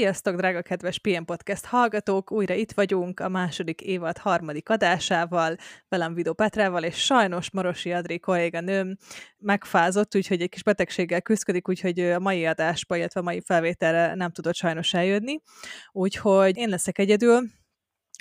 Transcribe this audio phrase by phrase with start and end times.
[0.00, 2.32] Sziasztok, drága kedves PM Podcast hallgatók!
[2.32, 5.56] Újra itt vagyunk a második évad harmadik adásával,
[5.88, 8.96] velem Vidó Petrával, és sajnos Marosi Adri kolléganőm
[9.38, 14.30] megfázott, úgyhogy egy kis betegséggel küzdik, úgyhogy a mai adásba, illetve a mai felvételre nem
[14.30, 15.40] tudott sajnos eljönni.
[15.92, 17.42] Úgyhogy én leszek egyedül,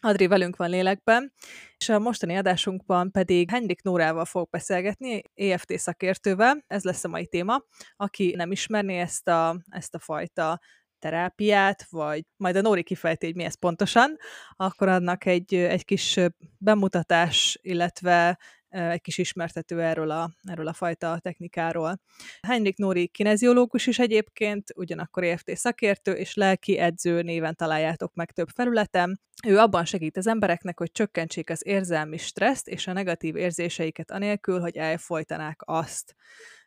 [0.01, 1.33] Adri velünk van lélekben,
[1.77, 7.27] és a mostani adásunkban pedig Henrik Nórával fog beszélgetni, EFT szakértővel, ez lesz a mai
[7.27, 7.63] téma.
[7.95, 10.59] Aki nem ismerné ezt a, ezt a fajta
[10.99, 14.17] terápiát, vagy majd a Nóri kifejti, hogy mi ez pontosan,
[14.55, 16.19] akkor adnak egy, egy kis
[16.57, 18.37] bemutatás, illetve
[18.69, 21.99] egy kis ismertető erről a, erről a fajta technikáról.
[22.41, 28.49] Henrik Nóri kineziológus is egyébként, ugyanakkor EFT szakértő és lelki edző néven találjátok meg több
[28.55, 29.19] felületen.
[29.47, 34.59] Ő abban segít az embereknek, hogy csökkentsék az érzelmi stresszt és a negatív érzéseiket anélkül,
[34.59, 36.15] hogy elfolytanák azt.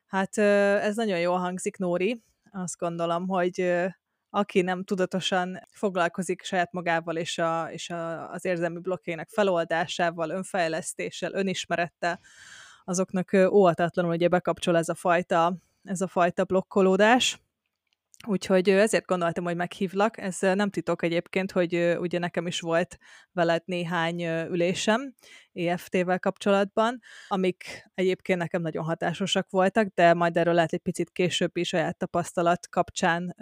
[0.06, 2.22] Hát ez nagyon jól hangzik, Nóri.
[2.50, 3.74] Azt gondolom, hogy
[4.34, 11.32] aki nem tudatosan foglalkozik saját magával és, a, és a, az érzelmi blokkjainak feloldásával, önfejlesztéssel,
[11.32, 12.20] önismerettel,
[12.84, 17.40] azoknak óhatatlanul ugye bekapcsol ez a fajta, ez a fajta blokkolódás.
[18.26, 20.18] Úgyhogy ezért gondoltam, hogy meghívlak.
[20.18, 22.98] Ez nem titok egyébként, hogy ugye nekem is volt
[23.32, 25.14] veled néhány ülésem
[25.52, 31.56] EFT-vel kapcsolatban, amik egyébként nekem nagyon hatásosak voltak, de majd erről lehet egy picit később
[31.56, 33.34] is saját tapasztalat kapcsán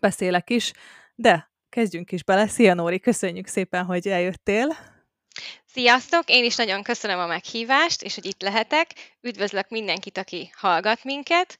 [0.00, 0.72] beszélek is,
[1.14, 2.46] de kezdjünk is bele.
[2.46, 4.76] Szia Nóri, köszönjük szépen, hogy eljöttél.
[5.66, 6.22] Sziasztok!
[6.26, 8.92] Én is nagyon köszönöm a meghívást, és hogy itt lehetek.
[9.20, 11.58] Üdvözlök mindenkit, aki hallgat minket.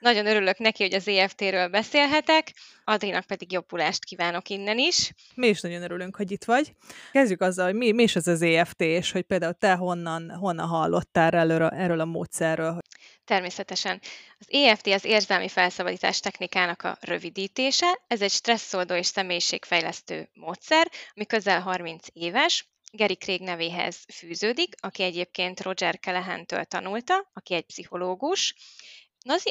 [0.00, 2.52] Nagyon örülök neki, hogy az EFT-ről beszélhetek,
[2.84, 5.12] Adrinak pedig jobbulást kívánok innen is.
[5.34, 6.72] Mi is nagyon örülünk, hogy itt vagy.
[7.12, 10.66] Kezdjük azzal, hogy mi, mi is ez az EFT, és hogy például te honnan, honnan
[10.68, 12.78] hallottál erről, erről a módszerről.
[13.24, 14.00] Természetesen.
[14.38, 18.00] Az EFT az érzelmi felszabadítás technikának a rövidítése.
[18.06, 25.02] Ez egy stresszoldó és személyiségfejlesztő módszer, ami közel 30 éves, Gary Craig nevéhez fűződik, aki
[25.02, 28.54] egyébként Roger Callahan-től tanulta, aki egy pszichológus,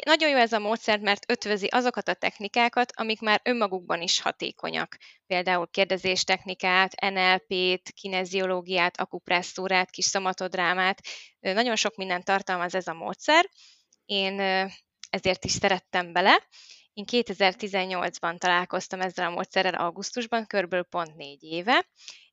[0.04, 4.96] nagyon jó ez a módszer, mert ötvözi azokat a technikákat, amik már önmagukban is hatékonyak.
[5.26, 11.00] Például kérdezéstechnikát, NLP-t, kineziológiát, akupresszúrát, kis szamatodrámát.
[11.40, 13.48] Nagyon sok mindent tartalmaz ez a módszer.
[14.04, 14.40] Én
[15.10, 16.48] ezért is szerettem bele.
[16.92, 21.86] Én 2018-ban találkoztam ezzel a módszerrel augusztusban, körülbelül pont négy éve.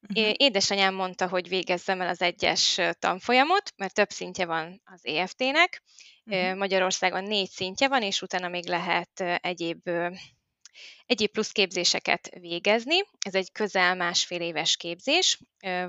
[0.10, 0.34] Uh-huh.
[0.38, 5.84] Édesanyám mondta, hogy végezzem el az egyes tanfolyamot, mert több szintje van az EFT-nek,
[6.30, 6.58] Uh-huh.
[6.58, 9.90] Magyarországon négy szintje van, és utána még lehet egyéb
[11.06, 12.98] egyéb plusz képzéseket végezni.
[13.20, 15.40] Ez egy közel másfél éves képzés.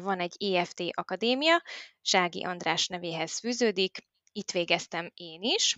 [0.00, 1.62] Van egy EFT Akadémia,
[2.04, 3.98] Zsági András nevéhez fűződik,
[4.32, 5.76] itt végeztem én is,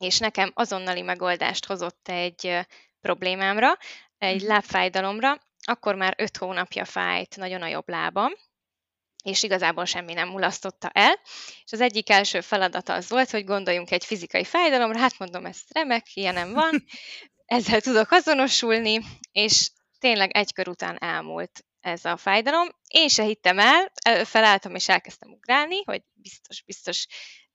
[0.00, 2.58] és nekem azonnali megoldást hozott egy
[3.00, 3.76] problémámra,
[4.18, 4.48] egy uh-huh.
[4.48, 8.32] lábfájdalomra, akkor már öt hónapja fájt nagyon a jobb lábam,
[9.26, 11.20] és igazából semmi nem mulasztotta el.
[11.64, 15.58] És az egyik első feladata az volt, hogy gondoljunk egy fizikai fájdalomra, hát mondom, ez
[15.68, 16.84] remek, ilyenem van,
[17.56, 19.00] ezzel tudok azonosulni,
[19.32, 22.68] és tényleg egy kör után elmúlt ez a fájdalom.
[22.88, 23.92] Én se hittem el,
[24.24, 27.06] felálltam és elkezdtem ugrálni, hogy biztos, biztos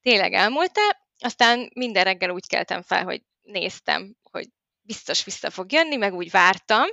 [0.02, 1.02] tényleg elmúlt-e.
[1.20, 4.48] Aztán minden reggel úgy keltem fel, hogy néztem, hogy
[4.82, 6.86] biztos vissza fog jönni, meg úgy vártam,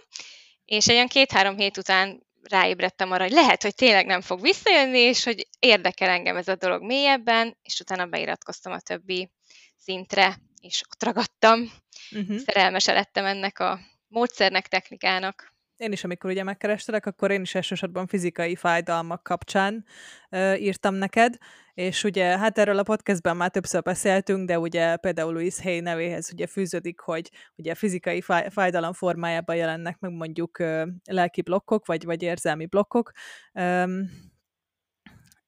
[0.64, 4.98] és egy olyan két-három hét után ráébredtem arra, hogy lehet, hogy tényleg nem fog visszajönni,
[4.98, 9.30] és hogy érdekel engem ez a dolog mélyebben, és utána beiratkoztam a többi
[9.76, 11.72] szintre, és ott ragadtam.
[12.10, 12.38] Uh-huh.
[12.38, 15.56] Szerelmes lettem ennek a módszernek, technikának.
[15.78, 19.84] Én is, amikor ugye megkerestelek, akkor én is elsősorban fizikai fájdalmak kapcsán
[20.30, 21.36] ö, írtam neked,
[21.74, 26.30] és ugye hát erről a podcastben már többször beszéltünk, de ugye például Louis Hay nevéhez
[26.32, 32.04] ugye fűződik, hogy ugye fizikai fáj, fájdalom formájában jelennek meg mondjuk ö, lelki blokkok, vagy,
[32.04, 33.10] vagy érzelmi blokkok.
[33.52, 34.00] Ö,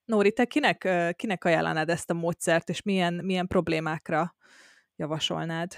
[0.05, 4.35] Nóri, te kinek, kinek ajánlanád ezt a módszert, és milyen, milyen problémákra
[4.97, 5.73] javasolnád?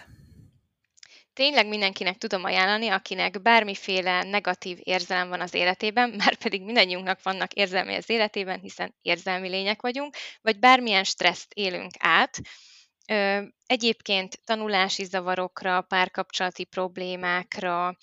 [1.34, 7.52] Tényleg mindenkinek tudom ajánlani, akinek bármiféle negatív érzelem van az életében, már pedig mindannyiunknak vannak
[7.52, 12.40] érzelmi az életében, hiszen érzelmi lények vagyunk, vagy bármilyen stresszt élünk át.
[13.66, 17.96] Egyébként tanulási zavarokra, párkapcsolati problémákra,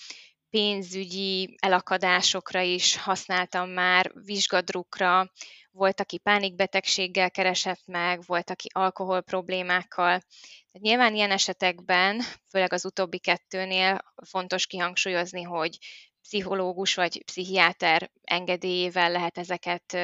[0.50, 5.31] pénzügyi elakadásokra is használtam már, vizsgadrukra,
[5.72, 10.22] volt, aki pánikbetegséggel keresett meg, volt, aki alkohol problémákkal.
[10.71, 15.77] Tehát nyilván ilyen esetekben, főleg az utóbbi kettőnél fontos kihangsúlyozni, hogy
[16.21, 19.98] pszichológus vagy pszichiáter engedélyével lehet ezeket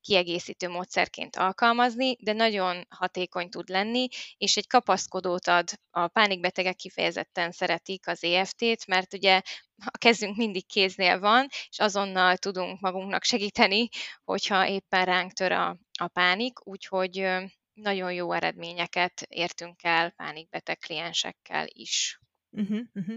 [0.00, 5.70] kiegészítő módszerként alkalmazni, de nagyon hatékony tud lenni, és egy kapaszkodót ad.
[5.90, 9.40] A pánikbetegek kifejezetten szeretik az EFT-t, mert ugye
[9.84, 13.88] a kezünk mindig kéznél van, és azonnal tudunk magunknak segíteni,
[14.24, 17.26] hogyha éppen ránk tör a, a pánik, úgyhogy
[17.74, 22.20] nagyon jó eredményeket értünk el pánikbeteg kliensekkel is.
[22.50, 23.16] Uh-huh, uh-huh.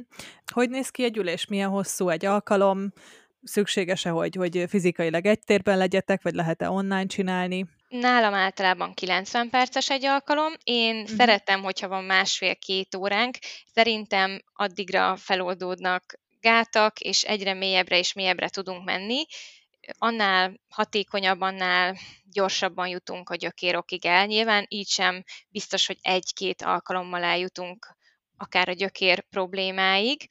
[0.53, 1.45] Hogy néz ki egy ülés?
[1.45, 2.93] Milyen hosszú egy alkalom?
[3.41, 7.65] Szükséges-e, hogy, hogy fizikailag egy térben legyetek, vagy lehet-e online csinálni?
[7.87, 10.53] Nálam általában 90 perces egy alkalom.
[10.63, 11.17] Én uh-huh.
[11.17, 13.37] szeretem, hogyha van másfél-két óránk.
[13.73, 19.25] Szerintem addigra feloldódnak gátak, és egyre mélyebbre és mélyebbre tudunk menni.
[19.97, 24.25] Annál hatékonyabb, annál gyorsabban jutunk a gyökérokig el.
[24.25, 27.97] Nyilván így sem biztos, hogy egy-két alkalommal eljutunk
[28.37, 30.29] akár a gyökér problémáig,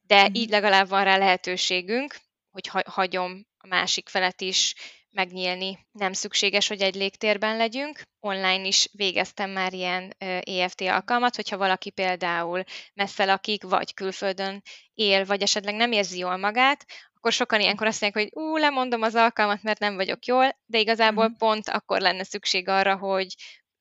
[0.00, 0.36] de uh-huh.
[0.36, 2.16] így legalább van rá lehetőségünk,
[2.50, 4.74] hogy hagyom a másik felet is
[5.16, 5.86] megnyílni.
[5.92, 8.02] Nem szükséges, hogy egy légtérben legyünk.
[8.20, 12.62] Online is végeztem már ilyen EFT alkalmat, hogyha valaki például
[12.94, 14.62] messze lakik, vagy külföldön
[14.94, 16.84] él, vagy esetleg nem érzi jól magát,
[17.14, 20.78] akkor sokan ilyenkor azt mondják, hogy ú, lemondom az alkalmat, mert nem vagyok jól, de
[20.78, 21.38] igazából uh-huh.
[21.38, 23.34] pont akkor lenne szükség arra, hogy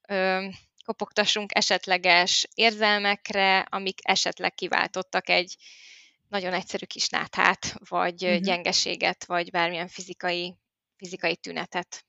[0.07, 0.45] ö,
[0.85, 5.55] kopogtassunk esetleges érzelmekre, amik esetleg kiváltottak egy
[6.27, 8.41] nagyon egyszerű kis náthát, vagy uh-huh.
[8.41, 10.55] gyengeséget, vagy bármilyen fizikai,
[10.97, 12.05] fizikai tünetet.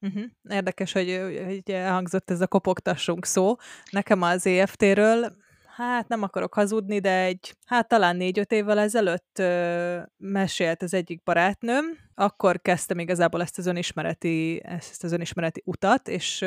[0.00, 0.24] Uh-huh.
[0.50, 3.54] Érdekes, hogy, hogy elhangzott ez a kopogtassunk szó.
[3.90, 5.36] Nekem az EFT-ről
[5.80, 11.22] hát nem akarok hazudni, de egy, hát talán négy-öt évvel ezelőtt ö, mesélt az egyik
[11.22, 16.44] barátnőm, akkor kezdtem igazából ezt az önismereti, ezt az önismereti utat, és,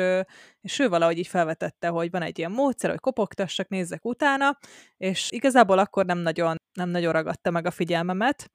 [0.60, 4.58] és ő valahogy így felvetette, hogy van egy ilyen módszer, hogy kopogtassak, nézzek utána,
[4.96, 8.50] és igazából akkor nem nagyon, nem nagyon ragadta meg a figyelmemet,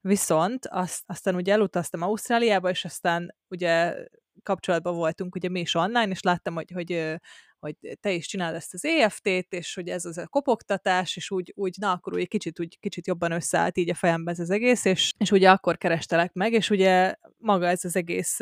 [0.00, 3.94] viszont azt, aztán ugye elutaztam Ausztráliába, és aztán ugye
[4.42, 7.20] kapcsolatban voltunk ugye mi is online, és láttam, hogy, hogy
[7.64, 11.52] hogy te is csinálod ezt az EFT-t, és hogy ez az a kopogtatás, és úgy,
[11.56, 14.84] úgy na, akkor úgy kicsit, úgy kicsit jobban összeállt így a fejembe ez az egész,
[14.84, 18.40] és, és ugye akkor kerestelek meg, és ugye maga ez az egész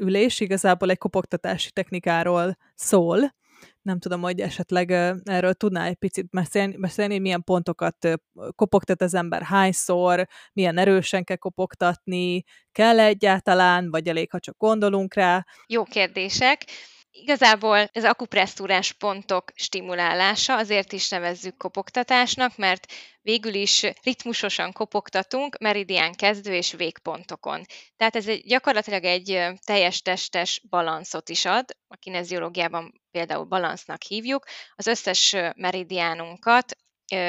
[0.00, 3.38] ülés igazából egy kopogtatási technikáról szól,
[3.82, 4.90] nem tudom, hogy esetleg
[5.24, 8.08] erről tudnál egy picit beszélni, beszélni milyen pontokat
[8.54, 14.56] kopogtat az ember, hányszor, milyen erősen kell kopogtatni, kell -e egyáltalán, vagy elég, ha csak
[14.58, 15.46] gondolunk rá.
[15.66, 16.64] Jó kérdések.
[17.12, 22.86] Igazából ez akupresszúrás pontok stimulálása, azért is nevezzük kopogtatásnak, mert
[23.22, 27.64] végül is ritmusosan kopogtatunk meridián kezdő és végpontokon.
[27.96, 34.44] Tehát ez egy, gyakorlatilag egy teljes testes balanszot is ad, a kineziológiában például balansznak hívjuk.
[34.76, 36.76] Az összes meridiánunkat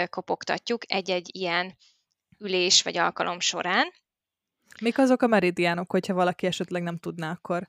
[0.10, 1.78] kopogtatjuk egy-egy ilyen
[2.40, 3.94] ülés vagy alkalom során.
[4.82, 7.68] Mik azok a meridiánok, hogyha valaki esetleg nem tudná, akkor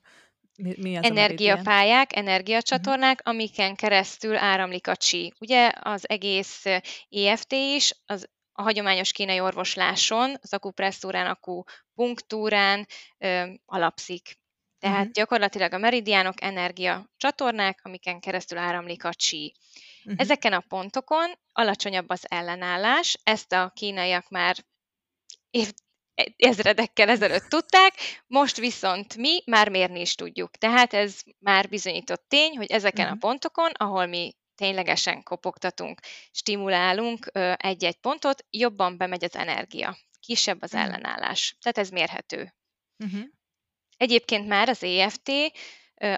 [0.55, 3.33] mi, mi az energiapályák, energiacsatornák, uh-huh.
[3.33, 5.33] amiken keresztül áramlik a csi.
[5.39, 6.65] Ugye az egész
[7.09, 14.41] EFT is az a hagyományos kínai orvosláson, az akupresszúrán, akupunktúrán ö, alapszik.
[14.79, 15.13] Tehát uh-huh.
[15.13, 19.55] gyakorlatilag a meridiánok energiacsatornák, amiken keresztül áramlik a csi.
[20.03, 20.21] Uh-huh.
[20.21, 24.55] Ezeken a pontokon alacsonyabb az ellenállás, ezt a kínaiak már
[25.49, 25.71] év,
[26.37, 27.93] ezredekkel ezelőtt tudták,
[28.27, 30.51] most viszont mi már mérni is tudjuk.
[30.57, 35.99] Tehát ez már bizonyított tény, hogy ezeken a pontokon, ahol mi ténylegesen kopogtatunk,
[36.31, 40.89] stimulálunk egy-egy pontot, jobban bemegy az energia, kisebb az uh-huh.
[40.89, 41.57] ellenállás.
[41.61, 42.53] Tehát ez mérhető.
[42.97, 43.23] Uh-huh.
[43.97, 45.31] Egyébként már az EFT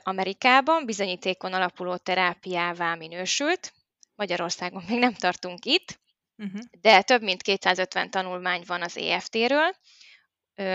[0.04, 3.74] Amerikában bizonyítékon alapuló terápiává minősült,
[4.16, 6.00] Magyarországon még nem tartunk itt,
[6.38, 6.62] Uh-huh.
[6.82, 9.76] De több mint 250 tanulmány van az EFT-ről,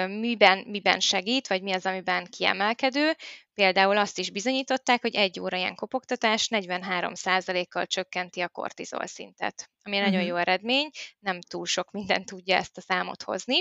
[0.06, 3.12] miben, miben segít, vagy mi az, amiben kiemelkedő.
[3.54, 9.96] Például azt is bizonyították, hogy egy óra ilyen kopogtatás 43%-kal csökkenti a kortizol szintet, ami
[9.96, 10.12] uh-huh.
[10.12, 13.60] nagyon jó eredmény, nem túl sok minden tudja ezt a számot hozni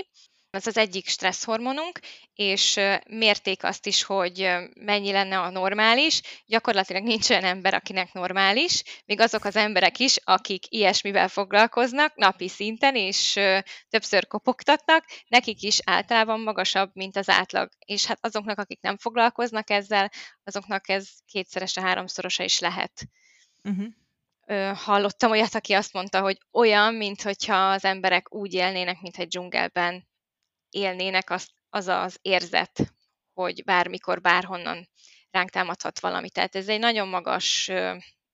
[0.50, 2.00] az az egyik stresszhormonunk,
[2.34, 6.20] és mérték azt is, hogy mennyi lenne a normális.
[6.46, 12.48] Gyakorlatilag nincs olyan ember, akinek normális, még azok az emberek is, akik ilyesmivel foglalkoznak napi
[12.48, 13.38] szinten, és
[13.88, 17.68] többször kopogtatnak, nekik is általában magasabb, mint az átlag.
[17.86, 20.10] És hát azoknak, akik nem foglalkoznak ezzel,
[20.44, 22.92] azoknak ez kétszerese, háromszorosa is lehet.
[23.64, 23.86] Uh-huh.
[24.76, 30.08] Hallottam olyat, aki azt mondta, hogy olyan, mintha az emberek úgy élnének, mint egy dzsungelben
[30.70, 32.94] élnének, az az, az érzet,
[33.32, 34.88] hogy bármikor, bárhonnan
[35.30, 36.30] ránk támadhat valami.
[36.30, 37.70] Tehát ez egy nagyon magas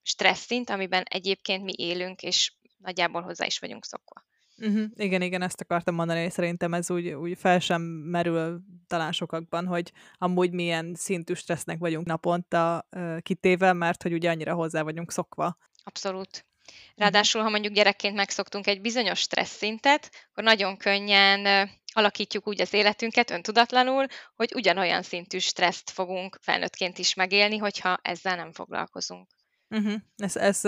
[0.02, 4.24] stressz szint, amiben egyébként mi élünk, és nagyjából hozzá is vagyunk szokva.
[4.58, 4.84] Uh-huh.
[4.94, 9.66] Igen, igen, ezt akartam mondani, és szerintem ez úgy, úgy fel sem merül talán sokakban,
[9.66, 15.12] hogy amúgy milyen szintű stressznek vagyunk naponta uh, kitéve, mert hogy ugye annyira hozzá vagyunk
[15.12, 15.56] szokva.
[15.84, 16.46] Abszolút.
[16.94, 22.72] Ráadásul, ha mondjuk gyerekként megszoktunk egy bizonyos stressz szintet, akkor nagyon könnyen alakítjuk úgy az
[22.72, 29.28] életünket öntudatlanul, hogy ugyanolyan szintű stresszt fogunk felnőttként is megélni, hogyha ezzel nem foglalkozunk.
[29.70, 29.94] Uh-huh.
[30.16, 30.64] Ez, ez,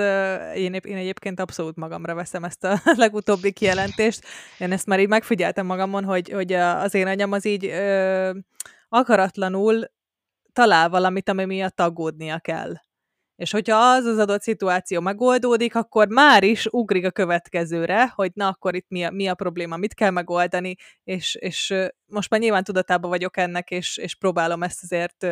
[0.56, 4.26] én, én egyébként abszolút magamra veszem ezt a legutóbbi kijelentést.
[4.58, 8.38] Én ezt már így megfigyeltem magamon, hogy, hogy az én anyam az így ö,
[8.88, 9.90] akaratlanul
[10.52, 12.74] talál valamit, ami miatt aggódnia kell.
[13.38, 18.48] És hogyha az az adott szituáció megoldódik, akkor már is ugrik a következőre, hogy na
[18.48, 21.74] akkor itt mi a, mi a probléma, mit kell megoldani, és, és
[22.06, 25.26] most már nyilván tudatában vagyok ennek, és, és próbálom ezt azért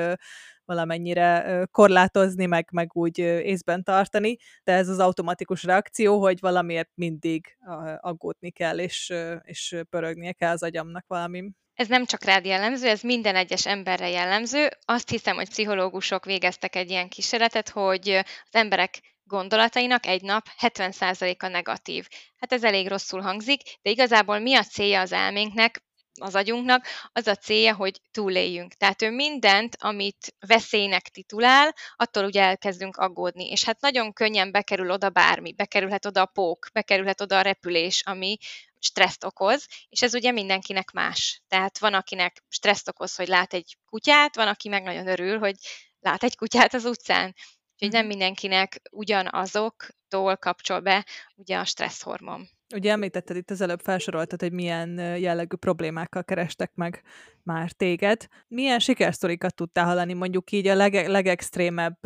[0.65, 7.57] valamennyire korlátozni, meg, meg úgy észben tartani, de ez az automatikus reakció, hogy valamiért mindig
[8.01, 11.51] aggódni kell, és, és pörögnie kell az agyamnak valami.
[11.77, 14.69] Ez nem csak rád jellemző, ez minden egyes emberre jellemző.
[14.85, 21.47] Azt hiszem, hogy pszichológusok végeztek egy ilyen kísérletet, hogy az emberek gondolatainak egy nap 70%-a
[21.47, 22.07] negatív.
[22.37, 25.85] Hát ez elég rosszul hangzik, de igazából mi a célja az elménknek?
[26.21, 28.73] az agyunknak, az a célja, hogy túléljünk.
[28.73, 33.51] Tehát ő mindent, amit veszélynek titulál, attól ugye elkezdünk aggódni.
[33.51, 38.03] És hát nagyon könnyen bekerül oda bármi, bekerülhet oda a pók, bekerülhet oda a repülés,
[38.05, 38.37] ami
[38.79, 41.43] stresszt okoz, és ez ugye mindenkinek más.
[41.49, 45.55] Tehát van, akinek stresszt okoz, hogy lát egy kutyát, van, aki meg nagyon örül, hogy
[46.01, 47.35] lát egy kutyát az utcán.
[47.73, 48.09] Úgyhogy nem mhm.
[48.09, 52.49] mindenkinek ugyanazoktól kapcsol be ugye a stresszhormon.
[52.75, 57.03] Ugye említetted itt az előbb felsoroltad, hogy milyen jellegű problémákkal kerestek meg
[57.43, 58.27] már téged.
[58.49, 61.99] Milyen sikersztorikat tudtál hallani, mondjuk így a leg- legextrémebb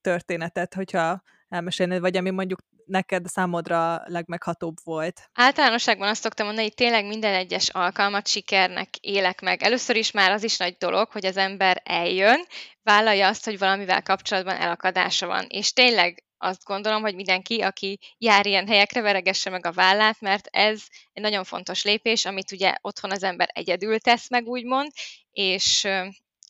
[0.00, 5.20] történetet, hogyha elmesélnéd, vagy ami mondjuk neked számodra legmeghatóbb volt?
[5.34, 9.62] Általánosságban azt szoktam mondani, hogy tényleg minden egyes alkalmat sikernek élek meg.
[9.62, 12.44] Először is már az is nagy dolog, hogy az ember eljön,
[12.82, 15.44] vállalja azt, hogy valamivel kapcsolatban elakadása van.
[15.48, 20.46] És tényleg azt gondolom, hogy mindenki, aki jár ilyen helyekre, veregesse meg a vállát, mert
[20.50, 20.82] ez
[21.12, 24.90] egy nagyon fontos lépés, amit ugye otthon az ember egyedül tesz meg, úgymond,
[25.30, 25.88] és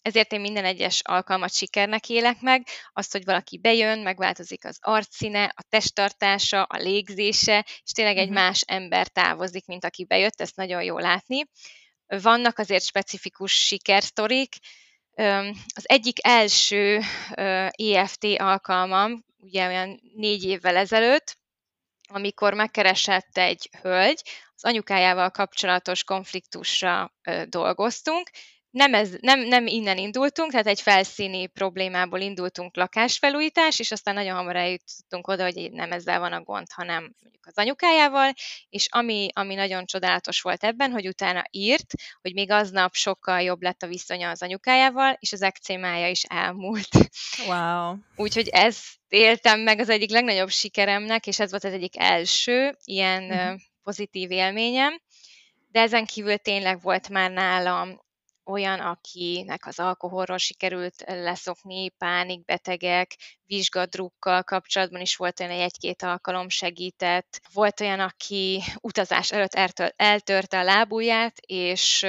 [0.03, 5.45] ezért én minden egyes alkalmat sikernek élek meg, azt, hogy valaki bejön, megváltozik az arcszíne,
[5.45, 8.43] a testtartása, a légzése, és tényleg egy uh-huh.
[8.43, 11.45] más ember távozik, mint aki bejött, ezt nagyon jó látni.
[12.07, 14.55] Vannak azért specifikus sikersztorik,
[15.75, 17.01] az egyik első
[17.71, 21.39] EFT alkalmam, ugye olyan négy évvel ezelőtt,
[22.09, 24.23] amikor megkeresett egy hölgy,
[24.55, 27.15] az anyukájával kapcsolatos konfliktusra
[27.45, 28.31] dolgoztunk,
[28.71, 34.37] nem, ez, nem, nem innen indultunk, tehát egy felszíni problémából indultunk lakásfelújítás, és aztán nagyon
[34.37, 38.33] hamar eljutottunk oda, hogy nem ezzel van a gond, hanem mondjuk az anyukájával,
[38.69, 43.63] és ami, ami nagyon csodálatos volt ebben, hogy utána írt, hogy még aznap sokkal jobb
[43.63, 46.89] lett a viszonya az anyukájával, és az ekcémája is elmúlt.
[47.47, 47.95] Wow.
[48.17, 53.23] Úgyhogy ez éltem meg az egyik legnagyobb sikeremnek, és ez volt az egyik első ilyen
[53.23, 53.61] uh-huh.
[53.83, 55.01] pozitív élményem.
[55.69, 58.09] De ezen kívül tényleg volt már nálam
[58.45, 63.17] olyan, akinek az alkoholról sikerült leszokni, pánikbetegek,
[63.47, 67.41] vizsgadrukkal kapcsolatban is volt olyan, egy-két alkalom segített.
[67.53, 72.07] Volt olyan, aki utazás előtt eltörte a lábujját, és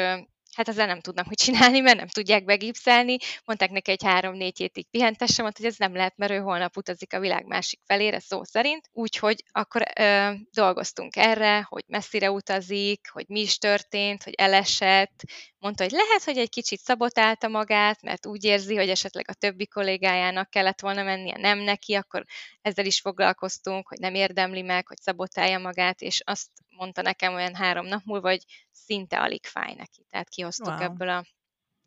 [0.66, 3.18] hát ezzel nem tudnak mit csinálni, mert nem tudják begipszelni.
[3.46, 7.14] Mondták neki egy három-négy hétig pihentesse, mondta, hogy ez nem lehet, mert ő holnap utazik
[7.14, 8.90] a világ másik felére, szó szerint.
[8.92, 15.24] Úgyhogy akkor ö, dolgoztunk erre, hogy messzire utazik, hogy mi is történt, hogy elesett.
[15.60, 19.68] Mondta, hogy lehet, hogy egy kicsit szabotálta magát, mert úgy érzi, hogy esetleg a többi
[19.68, 22.24] kollégájának kellett volna mennie, nem neki, akkor
[22.62, 26.50] ezzel is foglalkoztunk, hogy nem érdemli meg, hogy szabotálja magát, és azt
[26.82, 30.06] mondta nekem olyan három nap múlva, hogy szinte alig fáj neki.
[30.10, 30.82] Tehát kihoztuk wow.
[30.82, 31.26] ebből a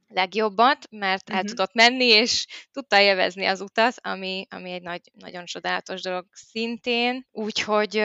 [0.08, 1.36] legjobbat, mert uh-huh.
[1.36, 1.50] el mhm.
[1.50, 7.26] tudott menni, és tudta élvezni az utat, ami, ami egy nagy, nagyon csodálatos dolog szintén.
[7.32, 8.04] Úgyhogy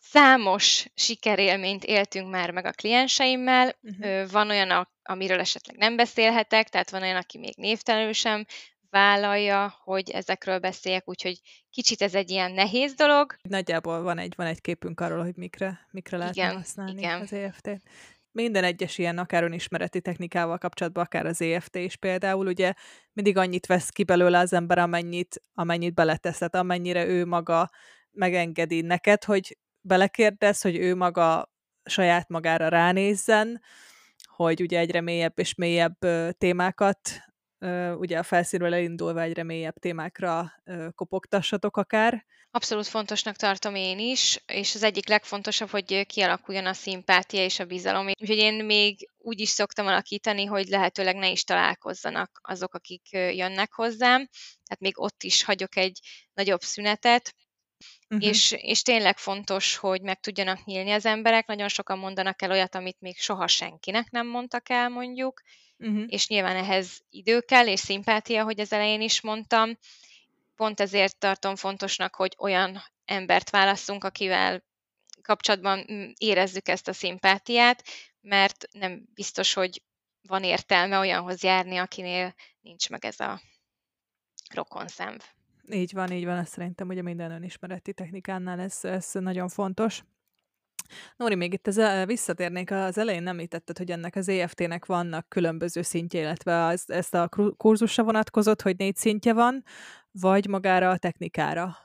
[0.00, 3.78] számos sikerélményt éltünk már meg a klienseimmel.
[3.82, 4.30] Uh-huh.
[4.30, 8.44] Van olyan, amiről esetleg nem beszélhetek, tehát van olyan, aki még névtelenül sem
[8.90, 13.36] vállalja, hogy ezekről beszéljek, úgyhogy kicsit ez egy ilyen nehéz dolog.
[13.42, 17.20] Nagyjából van egy, van egy képünk arról, hogy mikre, mikre lehetne igen, használni igen.
[17.20, 17.82] az EFT-t.
[18.32, 22.72] Minden egyes ilyen akár önismereti technikával kapcsolatban, akár az EFT is például, ugye
[23.12, 27.70] mindig annyit vesz ki belőle az ember, amennyit, amennyit beleteszed, amennyire ő maga
[28.10, 31.52] megengedi neked, hogy belekérdez, hogy ő maga
[31.84, 33.62] saját magára ránézzen,
[34.24, 35.98] hogy ugye egyre mélyebb és mélyebb
[36.38, 36.98] témákat
[37.98, 40.52] ugye a felszínről elindulva egyre mélyebb témákra
[40.94, 42.24] kopogtassatok akár.
[42.52, 47.64] Abszolút fontosnak tartom én is, és az egyik legfontosabb, hogy kialakuljon a szimpátia és a
[47.64, 48.06] bizalom.
[48.06, 53.72] Úgyhogy én még úgy is szoktam alakítani, hogy lehetőleg ne is találkozzanak azok, akik jönnek
[53.72, 54.28] hozzám.
[54.64, 55.98] Tehát még ott is hagyok egy
[56.34, 57.34] nagyobb szünetet,
[58.08, 58.28] Uh-huh.
[58.28, 61.46] És, és tényleg fontos, hogy meg tudjanak nyílni az emberek.
[61.46, 65.42] Nagyon sokan mondanak el olyat, amit még soha senkinek nem mondtak el, mondjuk.
[65.80, 66.04] Uh-huh.
[66.06, 69.78] És nyilván ehhez idő kell, és szimpátia, hogy az elején is mondtam.
[70.56, 74.64] Pont ezért tartom fontosnak, hogy olyan embert válasszunk, akivel
[75.22, 77.84] kapcsolatban mm, érezzük ezt a szimpátiát,
[78.20, 79.82] mert nem biztos, hogy
[80.22, 83.40] van értelme olyanhoz járni, akinél nincs meg ez a
[84.54, 85.20] rokonszenv.
[85.70, 90.02] Így van, így van, ezt szerintem ugye minden önismereti technikánál ez, ez nagyon fontos.
[91.16, 96.20] Nóri, még itt az, visszatérnék, az elején említetted, hogy ennek az EFT-nek vannak különböző szintje,
[96.20, 99.64] illetve az, ezt a kurzusra vonatkozott, hogy négy szintje van,
[100.10, 101.76] vagy magára a technikára?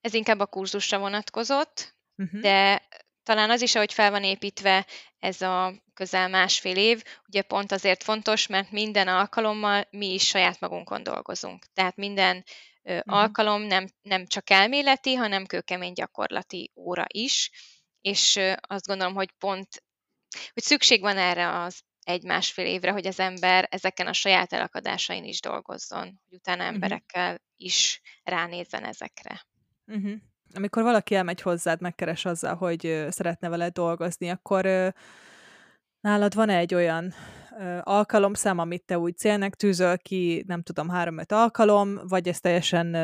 [0.00, 2.40] Ez inkább a kurzusra vonatkozott, uh-huh.
[2.40, 2.82] de
[3.22, 4.86] talán az is, ahogy fel van építve
[5.18, 10.60] ez a közel másfél év, ugye pont azért fontos, mert minden alkalommal mi is saját
[10.60, 11.64] magunkon dolgozunk.
[11.74, 12.44] Tehát minden
[12.82, 13.18] uh-huh.
[13.18, 17.50] alkalom nem, nem csak elméleti, hanem kőkemény gyakorlati óra is,
[18.00, 19.68] és azt gondolom, hogy pont,
[20.52, 25.40] hogy szükség van erre az egy-másfél évre, hogy az ember ezeken a saját elakadásain is
[25.40, 29.46] dolgozzon, hogy utána emberekkel is ránézzen ezekre.
[29.86, 30.12] Uh-huh.
[30.54, 34.94] Amikor valaki elmegy hozzád, megkeres azzal, hogy szeretne vele dolgozni, akkor
[36.00, 37.14] nálad van egy olyan
[37.82, 42.94] alkalomszám, amit te úgy célnek tűzöl ki, nem tudom, három-öt alkalom, vagy ez teljesen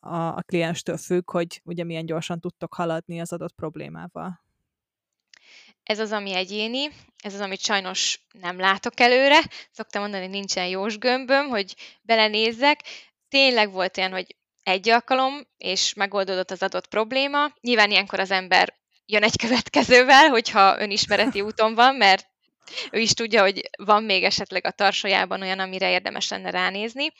[0.00, 4.40] a, a klienstől függ, hogy ugye milyen gyorsan tudtok haladni az adott problémával?
[5.82, 6.90] Ez az, ami egyéni,
[7.22, 9.40] ez az, amit sajnos nem látok előre.
[9.70, 12.80] Szoktam mondani, hogy nincsen jós gömböm, hogy belenézzek.
[13.28, 17.52] Tényleg volt olyan, hogy egy alkalom, és megoldódott az adott probléma.
[17.60, 18.74] Nyilván ilyenkor az ember
[19.06, 22.30] jön egy következővel, hogyha önismereti úton van, mert
[22.90, 27.12] ő is tudja, hogy van még esetleg a tarsajában olyan, amire érdemes lenne ránézni.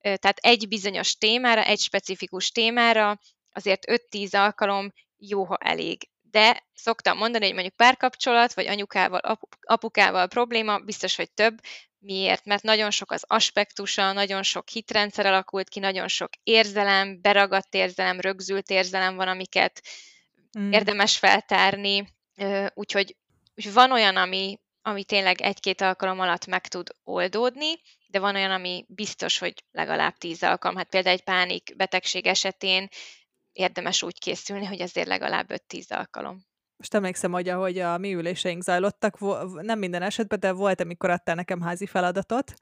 [0.00, 3.18] Tehát egy bizonyos témára, egy specifikus témára
[3.52, 6.08] azért 5-10 alkalom jó, ha elég.
[6.30, 11.60] De szoktam mondani, hogy mondjuk párkapcsolat, vagy anyukával, apukával probléma, biztos, hogy több.
[11.98, 12.44] Miért?
[12.44, 18.20] Mert nagyon sok az aspektusa, nagyon sok hitrendszer alakult ki, nagyon sok érzelem, beragadt érzelem,
[18.20, 19.82] rögzült érzelem van, amiket
[20.58, 20.72] mm.
[20.72, 22.14] érdemes feltárni.
[22.74, 23.16] Úgyhogy,
[23.54, 27.72] úgyhogy van olyan, ami ami tényleg egy-két alkalom alatt meg tud oldódni,
[28.06, 30.76] de van olyan, ami biztos, hogy legalább tíz alkalom.
[30.76, 32.88] Hát például egy pánik betegség esetén
[33.52, 36.44] érdemes úgy készülni, hogy azért legalább 5-10 alkalom.
[36.76, 39.18] Most emlékszem, hogy ahogy a mi üléseink zajlottak,
[39.52, 42.54] nem minden esetben, de volt, amikor adtál nekem házi feladatot,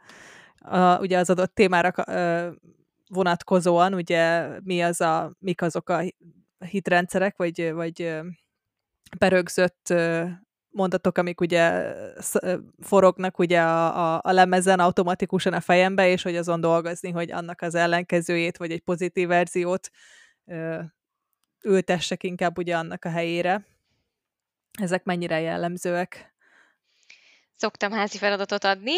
[0.58, 1.92] a, ugye az adott témára
[3.08, 6.02] vonatkozóan, ugye mi az a, mik azok a
[6.58, 8.20] hitrendszerek, vagy, vagy
[9.18, 9.94] berögzött
[10.72, 11.94] mondatok, amik ugye
[12.80, 17.60] forognak ugye a, a, a lemezen automatikusan a fejembe, és hogy azon dolgozni, hogy annak
[17.60, 19.90] az ellenkezőjét, vagy egy pozitív verziót
[20.46, 20.80] ö,
[21.64, 23.66] ültessek inkább ugye annak a helyére.
[24.80, 26.34] Ezek mennyire jellemzőek?
[27.56, 28.92] Szoktam házi feladatot adni.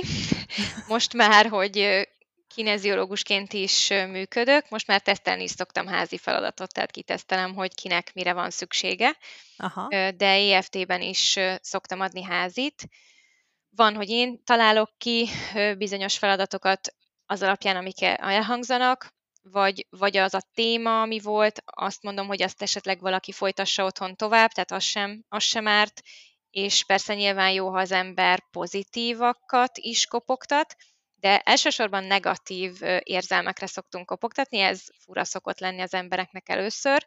[0.89, 2.07] Most már, hogy
[2.55, 8.33] kineziológusként is működök, most már tesztelni is szoktam házi feladatot, tehát kitesztelem, hogy kinek mire
[8.33, 9.17] van szüksége,
[9.57, 9.89] Aha.
[10.17, 12.89] de EFT-ben is szoktam adni házit.
[13.77, 15.29] Van, hogy én találok ki
[15.79, 16.95] bizonyos feladatokat
[17.27, 22.63] az alapján, amik elhangzanak, vagy, vagy az a téma, ami volt, azt mondom, hogy azt
[22.63, 26.03] esetleg valaki folytassa otthon tovább, tehát az sem, az sem árt,
[26.51, 30.77] és persze nyilván jó, ha az ember pozitívakat is kopogtat,
[31.25, 37.07] de elsősorban negatív érzelmekre szoktunk kopogtatni, ez fura szokott lenni az embereknek először.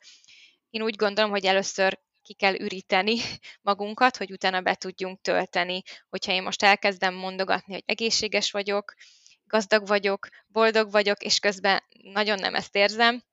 [0.69, 3.17] Én úgy gondolom, hogy először ki kell üríteni
[3.69, 5.81] magunkat, hogy utána be tudjunk tölteni.
[6.09, 8.93] Hogyha én most elkezdem mondogatni, hogy egészséges vagyok,
[9.43, 13.23] gazdag vagyok, boldog vagyok, és közben nagyon nem ezt érzem,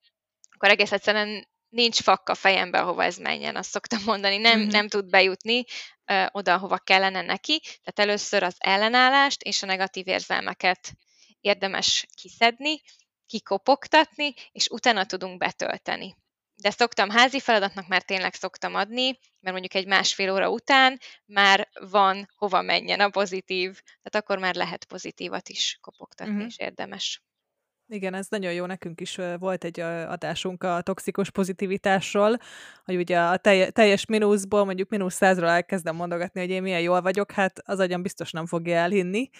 [0.51, 4.69] akkor egész egyszerűen nincs fakka a fejembe, ahova ez menjen, azt szoktam mondani, nem, mm-hmm.
[4.69, 5.65] nem tud bejutni
[6.05, 7.61] ö, oda, hova kellene neki.
[7.61, 10.93] Tehát először az ellenállást és a negatív érzelmeket
[11.41, 12.81] érdemes kiszedni,
[13.27, 16.17] kikopogtatni, és utána tudunk betölteni.
[16.57, 21.69] De szoktam házi feladatnak már tényleg szoktam adni, mert mondjuk egy másfél óra után már
[21.81, 26.47] van hova menjen a pozitív, tehát akkor már lehet pozitívat is kopogtatni, mm-hmm.
[26.47, 27.23] és érdemes.
[27.95, 32.37] Igen, ez nagyon jó, nekünk is volt egy adásunk a toxikus pozitivitásról,
[32.85, 33.37] hogy ugye a
[33.73, 38.03] teljes mínuszból, mondjuk mínusz százról elkezdem mondogatni, hogy én milyen jól vagyok, hát az agyam
[38.03, 39.31] biztos nem fogja elhinni.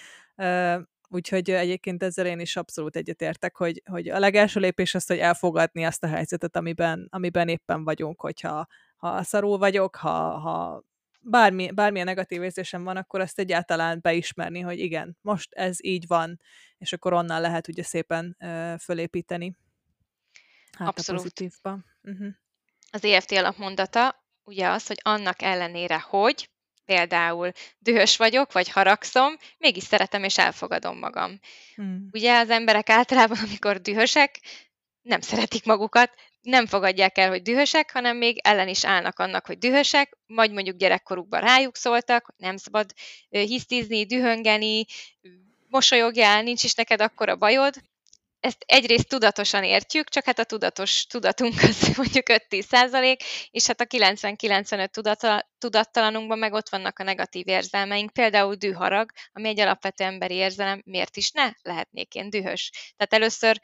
[1.09, 5.85] Úgyhogy egyébként ezzel én is abszolút egyetértek, hogy, hogy a legelső lépés az, hogy elfogadni
[5.85, 10.83] azt a helyzetet, amiben, amiben éppen vagyunk, hogyha ha szarul vagyok, ha, ha
[11.25, 16.41] bármi, bármilyen negatív érzésem van, akkor azt egyáltalán beismerni, hogy igen, most ez így van,
[16.79, 19.57] és akkor onnan lehet ugye szépen uh, fölépíteni.
[20.79, 21.21] Hát Abszolút.
[21.21, 21.79] a pozitívba.
[22.03, 22.29] Uh-huh.
[22.91, 26.51] Az EFT alapmondata ugye az, hogy annak ellenére, hogy
[26.85, 31.41] például dühös vagyok, vagy haragszom, mégis szeretem és elfogadom magam.
[31.75, 32.09] Hmm.
[32.13, 34.41] Ugye az emberek általában, amikor dühösek,
[35.03, 36.11] nem szeretik magukat,
[36.45, 40.77] nem fogadják el, hogy dühösek, hanem még ellen is állnak annak, hogy dühösek, vagy mondjuk
[40.77, 42.93] gyerekkorukban rájuk szóltak, nem szabad
[43.29, 44.85] hisztizni, dühöngeni,
[45.69, 47.75] mosolyogjál, nincs is neked akkora bajod,
[48.45, 53.81] ezt egyrészt tudatosan értjük, csak hát a tudatos tudatunk az mondjuk 5-10 százalék, és hát
[53.81, 60.35] a 90-95 tudattalanunkban meg ott vannak a negatív érzelmeink, például düharag, ami egy alapvető emberi
[60.35, 62.71] érzelem, miért is ne lehetnék én dühös.
[62.97, 63.61] Tehát először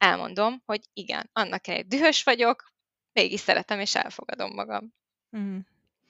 [0.00, 2.72] elmondom, hogy igen, annak egy dühös vagyok,
[3.12, 4.94] mégis szeretem és elfogadom magam.
[5.36, 5.58] Mm.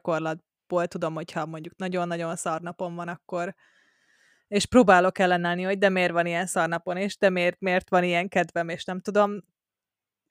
[0.02, 3.54] Korlatból tudom, hogyha mondjuk nagyon-nagyon szarnapom van, akkor
[4.48, 8.28] és próbálok ellenállni, hogy de miért van ilyen szarnapon, és de miért, miért van ilyen
[8.28, 9.44] kedvem, és nem tudom,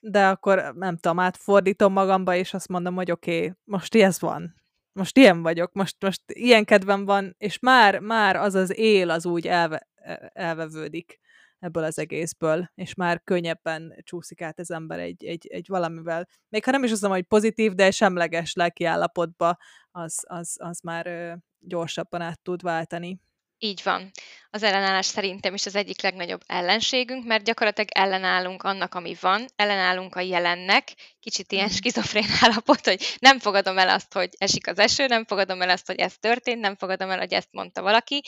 [0.01, 4.55] de akkor nem tudom, átfordítom magamba, és azt mondom, hogy oké, okay, most ez van,
[4.91, 9.25] most ilyen vagyok, most, most ilyen kedvem van, és már, már az az él az
[9.25, 9.87] úgy elve,
[10.33, 11.19] elvevődik
[11.59, 16.27] ebből az egészből, és már könnyebben csúszik át az ember egy, egy, egy valamivel.
[16.49, 19.57] Még ha nem is azt mondom, hogy pozitív, de semleges lelki állapotba,
[19.91, 23.19] az, az, az már gyorsabban át tud váltani.
[23.61, 24.11] Így van.
[24.49, 30.15] Az ellenállás szerintem is az egyik legnagyobb ellenségünk, mert gyakorlatilag ellenállunk annak, ami van, ellenállunk
[30.15, 31.73] a jelennek, kicsit ilyen mhm.
[31.73, 35.87] skizofrén állapot, hogy nem fogadom el azt, hogy esik az eső, nem fogadom el azt,
[35.87, 38.21] hogy ez történt, nem fogadom el, hogy ezt mondta valaki,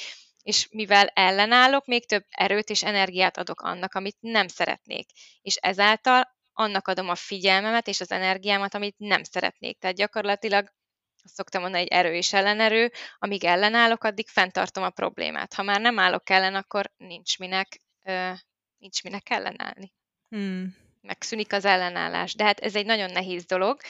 [0.43, 5.09] és mivel ellenállok, még több erőt és energiát adok annak, amit nem szeretnék.
[5.41, 9.79] És ezáltal annak adom a figyelmemet és az energiámat, amit nem szeretnék.
[9.79, 10.71] Tehát gyakorlatilag
[11.23, 15.53] azt szoktam mondani, egy erő és ellenerő, amíg ellenállok, addig fenntartom a problémát.
[15.53, 17.81] Ha már nem állok ellen, akkor nincs minek,
[18.77, 19.93] nincs minek ellenállni.
[20.29, 20.75] Hmm.
[21.01, 22.33] Megszűnik az ellenállás.
[22.35, 23.81] De hát ez egy nagyon nehéz dolog.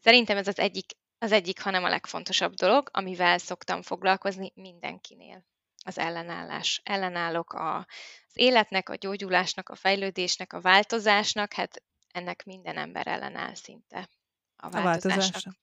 [0.00, 0.86] Szerintem ez az egyik,
[1.18, 5.44] az egyik, hanem a legfontosabb dolog, amivel szoktam foglalkozni mindenkinél.
[5.84, 6.80] Az ellenállás.
[6.84, 13.54] Ellenállok a, az életnek, a gyógyulásnak, a fejlődésnek, a változásnak, hát ennek minden ember ellenáll
[13.54, 14.08] szinte.
[14.56, 14.80] A változásnak.
[14.80, 15.54] A változásnak.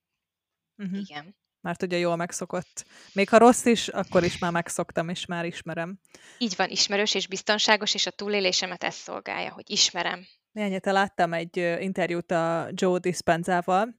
[0.77, 0.99] Uh-huh.
[0.99, 1.35] Igen.
[1.61, 2.85] Mert ugye jól megszokott.
[3.13, 5.99] Még ha rossz is, akkor is már megszoktam, és már ismerem.
[6.37, 10.27] Így van, ismerős és biztonságos, és a túlélésemet ez szolgálja, hogy ismerem.
[10.55, 13.95] Néhány láttam egy interjút a Joe Dispenzával.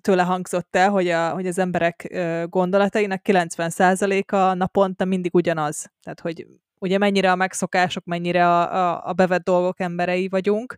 [0.00, 5.90] Tőle hangzott el, hogy, a, hogy az emberek gondolatainak 90%-a naponta mindig ugyanaz.
[6.02, 6.46] Tehát, hogy
[6.78, 10.76] ugye mennyire a megszokások, mennyire a, a, a bevett dolgok emberei vagyunk,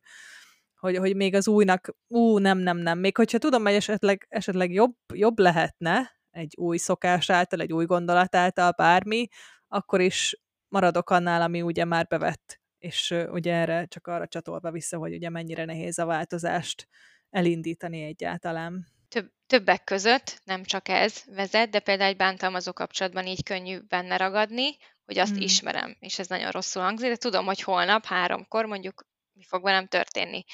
[0.77, 2.99] hogy, hogy még az újnak, ú, nem, nem, nem.
[2.99, 7.85] Még hogyha tudom, hogy esetleg, esetleg jobb, jobb lehetne egy új szokás által, egy új
[7.85, 9.29] gondolat által, bármi,
[9.69, 12.61] akkor is maradok annál, ami ugye már bevett.
[12.87, 16.89] És ugye erre csak arra csatolva vissza, hogy ugye mennyire nehéz a változást
[17.31, 18.87] elindítani egyáltalán.
[19.09, 24.17] Több, többek között nem csak ez vezet, de például egy bántalmazó kapcsolatban így könnyű benne
[24.17, 25.43] ragadni, hogy azt hmm.
[25.43, 29.87] ismerem, és ez nagyon rosszul hangzik, de tudom, hogy holnap háromkor mondjuk mi fog velem
[29.87, 30.45] történni.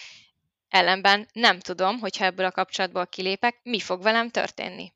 [0.68, 4.92] Ellenben nem tudom, hogyha ebből a kapcsolatból kilépek, mi fog velem történni.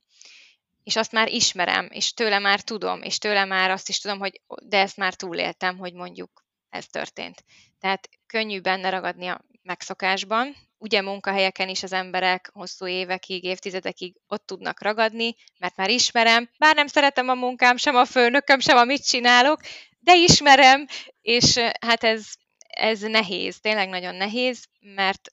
[0.82, 4.40] És azt már ismerem, és tőle már tudom, és tőle már azt is tudom, hogy
[4.62, 7.44] de ezt már túléltem, hogy mondjuk ez történt.
[7.80, 10.56] Tehát könnyű benne ragadni a megszokásban.
[10.78, 16.74] Ugye munkahelyeken is az emberek hosszú évekig, évtizedekig ott tudnak ragadni, mert már ismerem, bár
[16.74, 19.60] nem szeretem a munkám, sem a főnököm, sem a mit csinálok,
[19.98, 20.86] de ismerem,
[21.20, 22.32] és hát ez
[22.76, 25.28] ez nehéz, tényleg nagyon nehéz, mert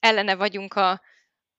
[0.00, 0.90] ellene vagyunk a,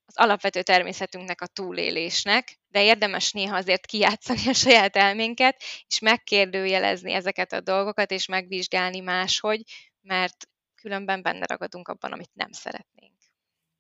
[0.06, 7.12] az alapvető természetünknek a túlélésnek, de érdemes néha azért kijátszani a saját elménket, és megkérdőjelezni
[7.14, 9.62] ezeket a dolgokat, és megvizsgálni máshogy,
[10.02, 13.14] mert különben benne ragadunk abban, amit nem szeretnénk.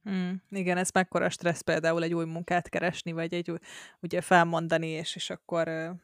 [0.04, 3.58] Hmm, igen, ez mekkora stressz például egy új munkát keresni, vagy egy új,
[3.99, 5.97] ugye felmondani, és, és akkor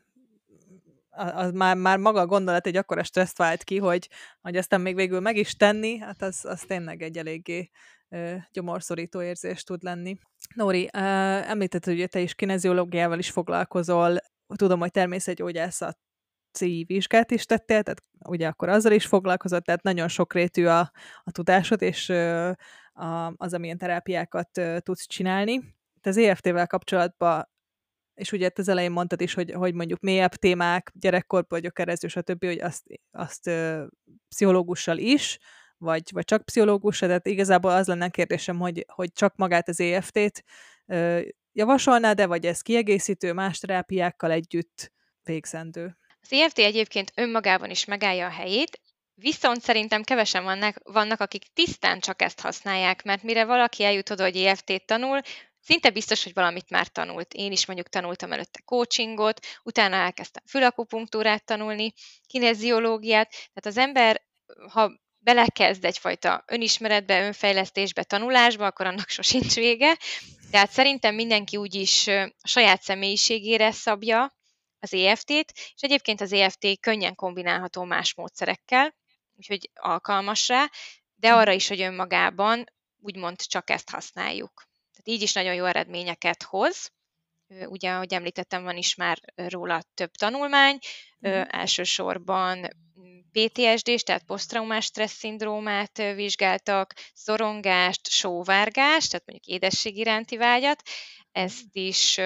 [1.15, 4.09] az már, már maga a gondolat egy akkora stresszt vált ki, hogy,
[4.41, 7.69] hogy aztán még végül meg is tenni, hát az, az tényleg egy eléggé
[8.51, 10.17] gyomorszorító érzés tud lenni.
[10.55, 14.17] Nóri, említetted, hogy te is kineziológiával is foglalkozol,
[14.55, 15.97] tudom, hogy természetgyógyászat
[16.85, 20.91] vizsgát is tettél, tehát ugye akkor azzal is foglalkozott, tehát nagyon sokrétű a,
[21.23, 22.09] a tudásod, és
[22.93, 25.75] a, az, amilyen terápiákat tudsz csinálni.
[26.01, 27.53] Te az EFT-vel kapcsolatban
[28.15, 32.59] és ugye az elején mondtad is, hogy, hogy mondjuk mélyebb témák, gyerekkorból, gyökerező, stb., hogy
[32.59, 33.51] azt, azt
[34.29, 35.39] pszichológussal is,
[35.77, 39.79] vagy, vagy csak pszichológussal, tehát igazából az lenne a kérdésem, hogy, hogy csak magát az
[39.79, 40.43] EFT-t
[40.85, 44.91] ö, javasolná, de vagy ez kiegészítő más terápiákkal együtt
[45.23, 45.97] végzendő?
[46.21, 48.79] Az EFT egyébként önmagában is megállja a helyét,
[49.17, 54.23] Viszont szerintem kevesen vannak, vannak, akik tisztán csak ezt használják, mert mire valaki eljut oda,
[54.23, 55.21] hogy EFT-t tanul,
[55.61, 57.33] szinte biztos, hogy valamit már tanult.
[57.33, 61.93] Én is mondjuk tanultam előtte coachingot, utána elkezdtem fülakupunktúrát tanulni,
[62.27, 64.21] kineziológiát, tehát az ember,
[64.69, 64.91] ha
[65.25, 69.97] belekezd egyfajta önismeretbe, önfejlesztésbe, tanulásba, akkor annak sosincs vége.
[70.51, 74.33] Tehát szerintem mindenki úgyis a saját személyiségére szabja
[74.79, 78.95] az EFT-t, és egyébként az EFT könnyen kombinálható más módszerekkel,
[79.37, 80.69] úgyhogy alkalmas rá,
[81.15, 82.65] de arra is, hogy önmagában
[83.01, 84.53] úgymond csak ezt használjuk.
[84.91, 86.91] Tehát így is nagyon jó eredményeket hoz.
[87.47, 90.77] Ugye, ahogy említettem, van is már róla több tanulmány,
[91.27, 91.41] mm.
[91.47, 92.67] elsősorban
[93.31, 100.81] PTSD-s, tehát posztraumás stressz szindrómát vizsgáltak, szorongást, sóvárgást, tehát mondjuk édesség iránti vágyat,
[101.31, 102.17] ezt is,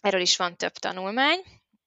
[0.00, 1.38] erről is van több tanulmány,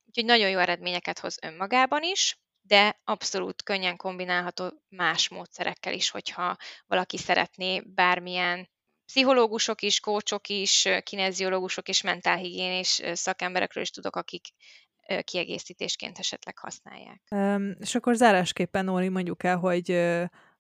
[0.06, 6.58] úgyhogy nagyon jó eredményeket hoz önmagában is, de abszolút könnyen kombinálható más módszerekkel is, hogyha
[6.86, 8.70] valaki szeretné bármilyen
[9.12, 14.46] pszichológusok is, kócsok is, kineziológusok és mentálhigiénés szakemberekről is tudok, akik
[15.24, 17.22] kiegészítésként esetleg használják.
[17.32, 19.92] Um, és akkor zárásképpen, Nóri, mondjuk el, hogy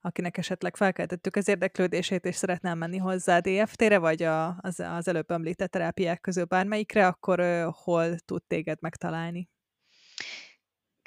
[0.01, 5.31] akinek esetleg felkeltettük az érdeklődését, és szeretném menni hozzá DFT-re, vagy a, az, az előbb
[5.31, 9.49] említett terápiák közül bármelyikre, akkor uh, hol tud téged megtalálni?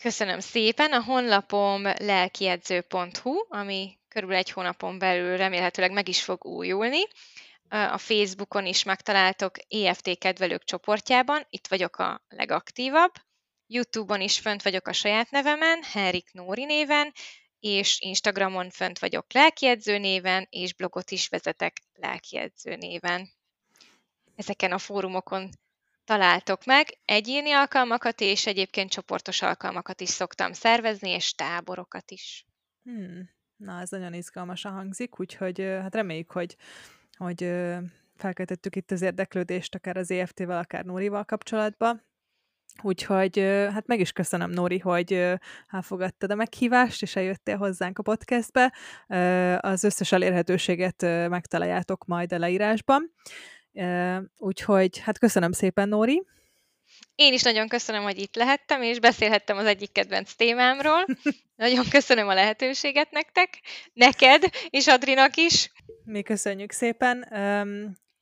[0.02, 0.92] Köszönöm szépen.
[0.92, 7.03] A honlapom lelkiedző.hu, ami körülbelül egy hónapon belül remélhetőleg meg is fog újulni.
[7.68, 13.12] A Facebookon is megtaláltok EFT kedvelők csoportjában, itt vagyok a legaktívabb.
[13.66, 17.12] Youtube-on is fönt vagyok a saját nevemen, Henrik Nóri néven,
[17.61, 23.29] és Instagramon fönt vagyok lelkiedző néven, és blogot is vezetek lelkiedző néven.
[24.37, 25.50] Ezeken a fórumokon
[26.05, 32.44] találtok meg egyéni alkalmakat, és egyébként csoportos alkalmakat is szoktam szervezni, és táborokat is.
[32.83, 33.34] Hmm.
[33.64, 36.57] Na, ez nagyon izgalmasan hangzik, úgyhogy hát reméljük, hogy,
[37.16, 37.53] hogy
[38.16, 42.03] felkeltettük itt az érdeklődést akár az EFT-vel, akár Nórival kapcsolatban.
[42.83, 43.38] Úgyhogy
[43.72, 45.37] hát meg is köszönöm, Nóri, hogy
[45.70, 48.72] elfogadtad a meghívást, és eljöttél hozzánk a podcastbe.
[49.61, 53.12] Az összes elérhetőséget megtaláljátok majd a leírásban.
[54.37, 56.27] Úgyhogy hát köszönöm szépen, Nóri.
[57.14, 61.05] Én is nagyon köszönöm, hogy itt lehettem, és beszélhettem az egyik kedvenc témámról.
[61.57, 63.61] Nagyon köszönöm a lehetőséget nektek,
[63.92, 65.72] neked, és Adrinak is.
[66.05, 67.29] Mi köszönjük szépen.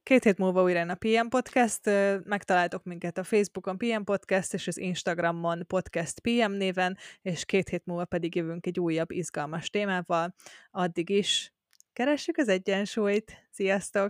[0.02, 1.80] Két hét múlva újra a PM Podcast,
[2.24, 7.84] megtaláltok minket a Facebookon PM Podcast, és az Instagramon Podcast PM néven, és két hét
[7.84, 10.34] múlva pedig jövünk egy újabb izgalmas témával.
[10.70, 11.52] Addig is
[11.92, 13.32] keressük az egyensúlyt.
[13.50, 14.08] Sziasztok!